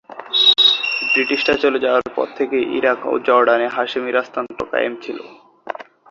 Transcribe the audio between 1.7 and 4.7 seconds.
যাওয়ার পর থেকে ইরাক ও জর্ডানে হাশেমি রাজতন্ত্র